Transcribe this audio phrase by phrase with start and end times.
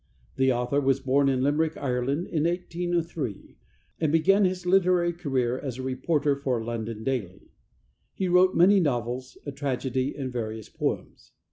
[0.35, 3.55] The author was born in Limerick, Ireland, in 1803,
[3.99, 7.51] and began his literary career as a reporter for a London daily.
[8.15, 11.33] He wrote many novels, a tragedy and various poems.